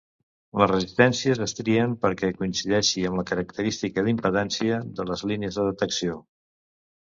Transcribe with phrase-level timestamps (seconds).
[0.61, 6.21] Les resistències es trien perquè coincideixi amb la característica d'impedància de les línies de detecció.